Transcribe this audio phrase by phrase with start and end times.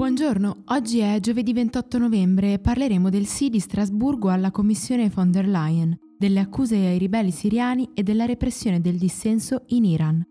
[0.00, 5.30] Buongiorno, oggi è giovedì 28 novembre e parleremo del sì di Strasburgo alla Commissione von
[5.30, 10.26] der Leyen, delle accuse ai ribelli siriani e della repressione del dissenso in Iran.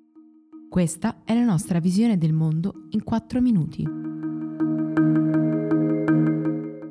[0.68, 3.88] Questa è la nostra visione del mondo in 4 minuti.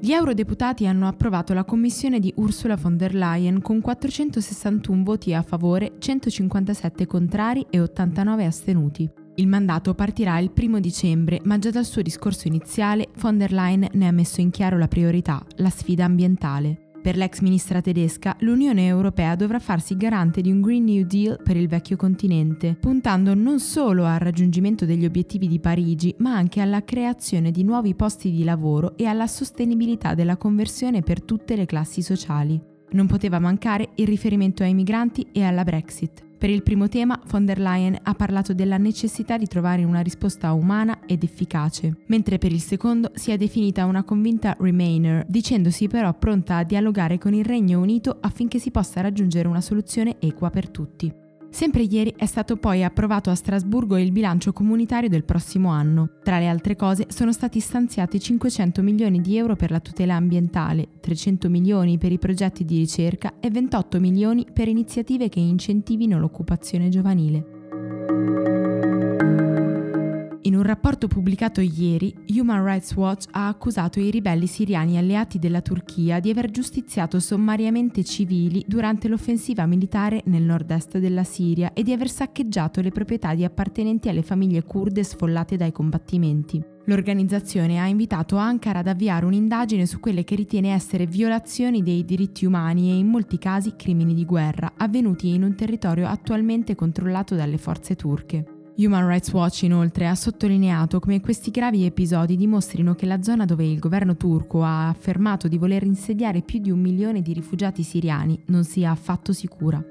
[0.00, 5.42] Gli eurodeputati hanno approvato la commissione di Ursula von der Leyen con 461 voti a
[5.42, 9.17] favore, 157 contrari e 89 astenuti.
[9.38, 13.86] Il mandato partirà il primo dicembre, ma già dal suo discorso iniziale von der Leyen
[13.92, 16.90] ne ha messo in chiaro la priorità, la sfida ambientale.
[17.00, 21.56] Per l'ex ministra tedesca, l'Unione Europea dovrà farsi garante di un Green New Deal per
[21.56, 26.82] il vecchio continente, puntando non solo al raggiungimento degli obiettivi di Parigi, ma anche alla
[26.82, 32.02] creazione di nuovi posti di lavoro e alla sostenibilità della conversione per tutte le classi
[32.02, 32.60] sociali.
[32.90, 36.26] Non poteva mancare il riferimento ai migranti e alla Brexit.
[36.38, 40.52] Per il primo tema, von der Leyen ha parlato della necessità di trovare una risposta
[40.52, 46.14] umana ed efficace, mentre per il secondo si è definita una convinta Remainer, dicendosi però
[46.14, 50.68] pronta a dialogare con il Regno Unito affinché si possa raggiungere una soluzione equa per
[50.68, 51.26] tutti.
[51.50, 56.10] Sempre ieri è stato poi approvato a Strasburgo il bilancio comunitario del prossimo anno.
[56.22, 60.88] Tra le altre cose sono stati stanziati 500 milioni di euro per la tutela ambientale,
[61.00, 66.88] 300 milioni per i progetti di ricerca e 28 milioni per iniziative che incentivino l'occupazione
[66.90, 67.56] giovanile.
[70.48, 75.60] In un rapporto pubblicato ieri, Human Rights Watch ha accusato i ribelli siriani alleati della
[75.60, 81.92] Turchia di aver giustiziato sommariamente civili durante l'offensiva militare nel nord-est della Siria e di
[81.92, 86.64] aver saccheggiato le proprietà di appartenenti alle famiglie kurde sfollate dai combattimenti.
[86.86, 92.46] L'organizzazione ha invitato Ankara ad avviare un'indagine su quelle che ritiene essere violazioni dei diritti
[92.46, 97.58] umani e in molti casi crimini di guerra avvenuti in un territorio attualmente controllato dalle
[97.58, 98.57] forze turche.
[98.80, 103.64] Human Rights Watch inoltre ha sottolineato come questi gravi episodi dimostrino che la zona dove
[103.64, 108.40] il governo turco ha affermato di voler insediare più di un milione di rifugiati siriani
[108.46, 109.82] non sia affatto sicura.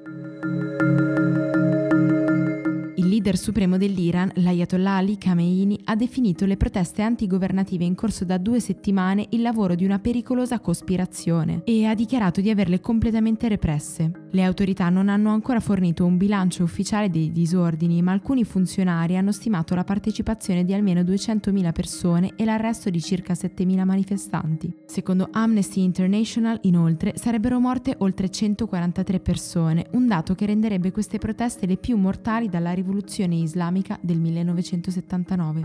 [3.27, 8.61] Leader supremo dell'Iran, l'Ayatollah Ali Khamenei, ha definito le proteste antigovernative in corso da due
[8.61, 14.27] settimane il lavoro di una pericolosa cospirazione e ha dichiarato di averle completamente represse.
[14.31, 19.33] Le autorità non hanno ancora fornito un bilancio ufficiale dei disordini, ma alcuni funzionari hanno
[19.33, 24.73] stimato la partecipazione di almeno 200.000 persone e l'arresto di circa 7.000 manifestanti.
[24.85, 31.65] Secondo Amnesty International, inoltre, sarebbero morte oltre 143 persone, un dato che renderebbe queste proteste
[31.65, 35.61] le più mortali dalla rivoluzione rivoluzione islamica del 1979.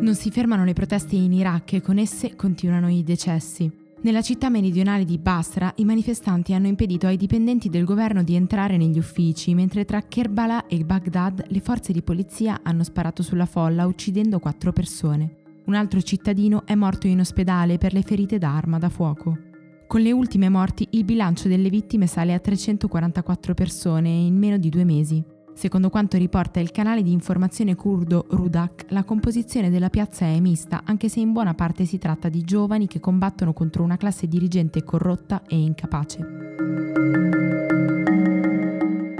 [0.00, 3.70] Non si fermano le proteste in Iraq e con esse continuano i decessi.
[4.02, 8.78] Nella città meridionale di Basra i manifestanti hanno impedito ai dipendenti del governo di entrare
[8.78, 13.86] negli uffici, mentre tra Kerbala e Baghdad le forze di polizia hanno sparato sulla folla
[13.86, 15.36] uccidendo quattro persone.
[15.66, 19.49] Un altro cittadino è morto in ospedale per le ferite da arma da fuoco.
[19.90, 24.68] Con le ultime morti il bilancio delle vittime sale a 344 persone in meno di
[24.68, 25.20] due mesi.
[25.52, 30.82] Secondo quanto riporta il canale di informazione curdo Rudak, la composizione della piazza è mista,
[30.84, 34.84] anche se in buona parte si tratta di giovani che combattono contro una classe dirigente
[34.84, 36.18] corrotta e incapace.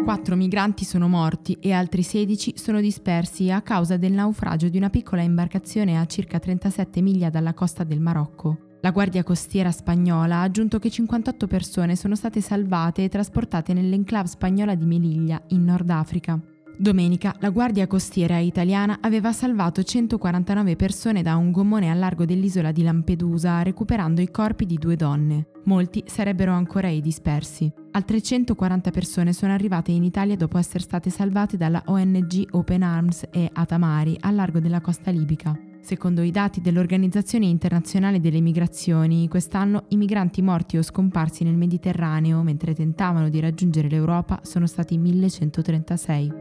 [0.04, 4.88] Quattro migranti sono morti e altri 16 sono dispersi a causa del naufragio di una
[4.88, 8.68] piccola imbarcazione a circa 37 miglia dalla costa del Marocco.
[8.82, 14.26] La Guardia Costiera spagnola ha aggiunto che 58 persone sono state salvate e trasportate nell'enclave
[14.26, 16.40] spagnola di Melilla, in Nord Africa.
[16.78, 22.72] Domenica la Guardia Costiera italiana aveva salvato 149 persone da un gommone a largo dell'isola
[22.72, 25.48] di Lampedusa, recuperando i corpi di due donne.
[25.64, 27.70] Molti sarebbero ancora i dispersi.
[27.90, 33.26] Altre 140 persone sono arrivate in Italia dopo essere state salvate dalla ONG Open Arms
[33.30, 35.69] e Atamari, a largo della costa libica.
[35.80, 42.42] Secondo i dati dell'Organizzazione internazionale delle migrazioni, quest'anno i migranti morti o scomparsi nel Mediterraneo
[42.42, 46.32] mentre tentavano di raggiungere l'Europa sono stati 1136.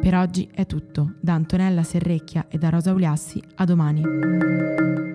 [0.00, 1.14] Per oggi è tutto.
[1.20, 5.09] Da Antonella Serrecchia e da Rosa Uliassi, a domani.